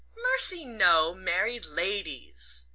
"Mercy, 0.17 0.65
no! 0.65 1.13
Married 1.13 1.63
ladies." 1.63 2.65